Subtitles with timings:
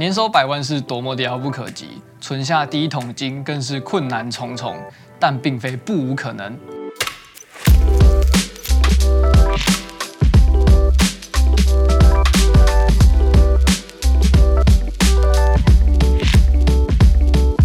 [0.00, 4.74] 年收百万是多么的遥不可及，存下第一桶金更是困难重重，
[5.18, 6.58] 但并非不无可能。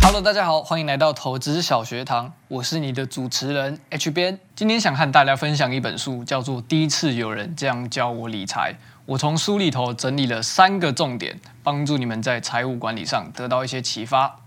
[0.02, 4.38] Hello，大家好，欢迎来到投资小学堂，我是你的主持人 H 编。
[4.54, 8.74] 今天想和大家分享一本书，叫做《第一次有人这样教我理财》。
[9.08, 14.40] 我从书里头整理了三个重点，帮助你们在财务管理上得到一些启发。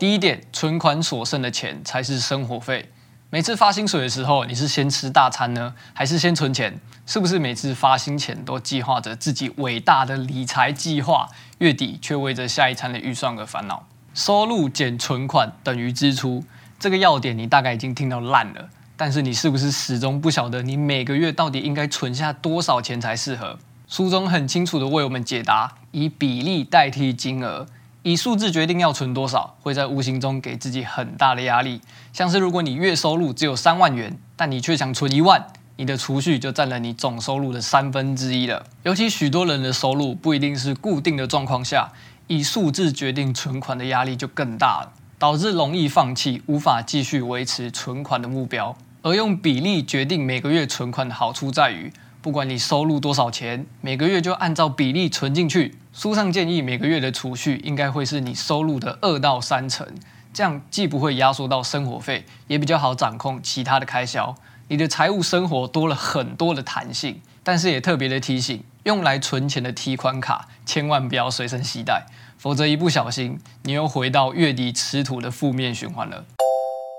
[0.00, 2.90] 第一点，存款所剩的钱才是生活费。
[3.30, 6.80] 每次发薪水的时候，你是先吃大餐呢，还是先存钱？
[7.06, 11.28] 是不是每次发薪前都计划着自己伟大的理财计划，
[11.58, 13.86] 月底却为着下一餐的预算而烦恼？
[14.12, 16.42] 收入减存款等于支出，
[16.80, 18.68] 这个要点你大概已经听到烂了。
[18.96, 23.56] 但是你是不是始终不晓得你每个月到底应该存下多少钱才适合？
[23.88, 27.66] 书中很清楚地为我们解答，以比例代替金额，
[28.02, 31.80] 以数字决定要存多少，会在无形中给自己很大的压力。
[32.12, 38.66] 像是如果你月收入只有三万元，但你却想存一万，你的储蓄就占了你总收入的三分之一了。
[38.82, 41.92] 尤其许多人的收入不一定是固定的状况下，
[42.26, 48.76] 以数字决定存款的压力就更大了，导致容易放弃，无法继续维持存款的目标。
[49.02, 51.92] 而用比例决定每个月存款的好处在于，
[52.26, 55.76] 不管你收入多少钱，每个月就按照比例存进去。
[55.92, 59.86] 书上建议每个月的储蓄应该会是你收入的二到三成，
[60.34, 64.34] 这样既不会压缩到生活费，也比较好掌控其他的开销。
[64.66, 67.20] 你的财务生活多了很多的弹性。
[67.44, 72.06] 但是也特别的提醒，用来存钱的提款卡千万不要随身携带，
[72.36, 76.24] 否则一不小心你又回到月底吃土的负面循环了。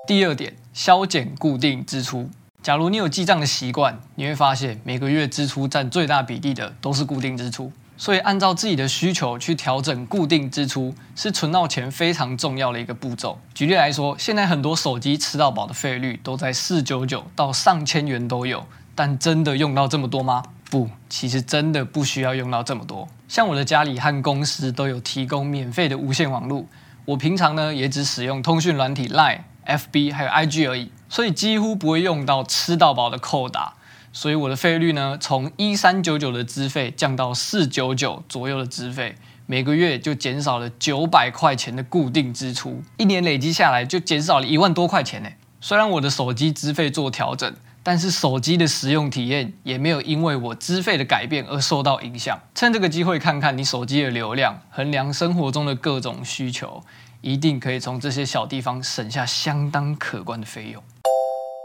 [0.08, 2.30] 第二点，削减固定支出。
[2.67, 7.72] 假如你有记账的习惯，你会发现每个月支出占最大比例的都是固定支出。
[7.95, 13.39] 所以按照自己的需求去调整固定支出，是存到钱非常重要的一个步骤。
[13.53, 20.43] 举例来说，现在很多手机吃到饱的费率都在四九九到上千元都有，但真的用到这么多吗？
[20.70, 23.08] 不，其实真的不需要用到这么多。
[23.30, 26.65] 像我的家里和公司都有提供免费的无线网络，
[27.05, 29.39] 我平常呢也只使用通讯软体 Line。
[29.65, 33.73] FB 还有 IG 而已，所以几乎不会用到吃到饱的扣打，
[34.11, 45.29] 所以我的费率呢，从一三九九的资费降到四九九左右的资费，每个月就减少了九百块钱的固定支出，一年累积下来就减少了一万多块钱呢。
[45.61, 47.51] 虽然我的手机资费做调整，
[47.81, 52.37] 但是手机的使用体验也没有因为我资费的改变而受到影响。
[52.53, 56.83] 趁这个机会看看你手机的流量，衡量生活中的各种需求。
[57.21, 60.81] 一定可以从这些小地方省下相当可观的费用。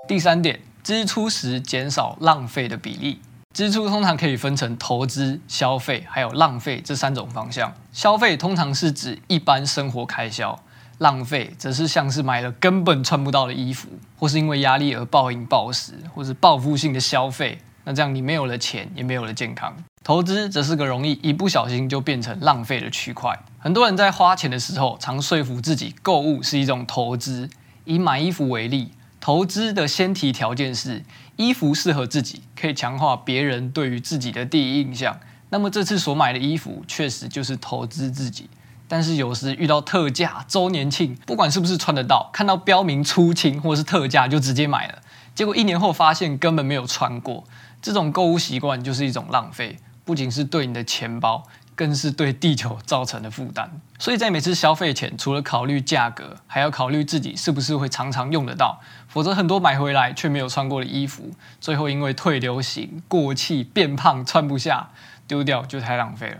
[0.08, 3.20] 第三点，支出时减少浪费的比例。
[3.54, 7.72] 支出通常可以分成投资、消费还有浪费这三种方向。
[7.92, 10.60] 消费通常是指一般生活开销，
[10.98, 17.58] 浪费则是像是买了根本穿不到的衣服，或是因为压力而暴饮暴食，或是报复性的消费。
[17.84, 19.72] 那这样你没有了钱，也没有了健康。
[20.02, 23.38] 投资则是个容易一不小心就变成浪费的区块。
[23.60, 27.48] 很多人在花钱的时候，常说服自己购物是一种投资。
[27.84, 31.04] 以买衣服为例，投资的先提条件是
[31.36, 35.16] 衣服适合自己，可以强化别人对于自己的第一印象。
[35.50, 38.50] 那么这次所买的衣服确实就是投资自己。
[38.88, 44.98] 但是有时遇到特价、周年庆，不管是不是穿得到，看到标明出清或是特价就直接买了，
[45.36, 47.44] 结果一年后发现根本没有穿过。
[47.80, 51.44] 这种购物习惯就是一种浪费，不仅是对你的钱包，
[51.82, 53.68] 更是对地球造成的负担。
[53.98, 58.80] 所以在每次消费前，除了考虑价格，还要考虑自己是不是会常常用得到。
[59.08, 64.90] 否则，很多买回来却没有穿过的衣服，最后因为退流行、过气、变胖、穿不下，
[65.26, 66.36] 丢掉就太浪费了。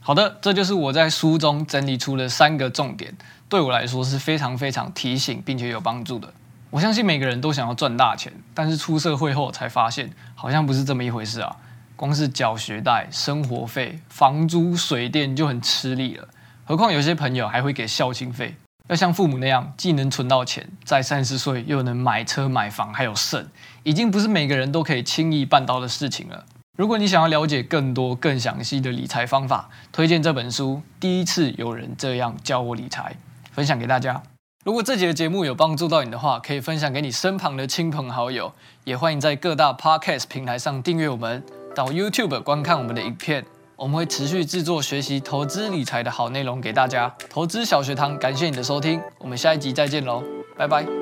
[0.00, 3.14] 好的，这就是我在书中整理出的三个重点，
[3.50, 6.32] 对我来说是非常非常提醒并且有帮助的。
[6.70, 11.54] 我相信每个人都想要赚大钱，但是出社会后才发现，好像不是这么一回事啊！
[11.96, 16.28] 光是缴学贷、生活费、房租、水电就很吃力了，
[16.64, 18.54] 何况有些朋友还会给孝亲费。
[18.88, 23.48] 要像父母那样，既能存到钱，在三十岁又能买车买房，还有剩，
[23.82, 26.44] 已经不是每个人都可以轻易办到的事情了。
[26.78, 33.16] 如果你想要了解更多、更详细的理财方法，推荐这本书《第一次有人这样教我理财》，
[33.54, 34.22] 分享给大家。
[34.64, 38.52] 如果这节的节目有帮助到你的话，可以分享给你身旁的亲朋好友，
[38.84, 41.42] 也欢迎在各大 Podcast 平台上订阅我们，
[41.76, 43.44] 到 YouTube 观看我们的影片。
[43.76, 47.14] 我们会持续制作学习投资理财的好内容给大家。
[47.28, 50.22] 投资小学堂，感谢你的收听，我们下一集再见喽，
[50.56, 50.95] 拜拜。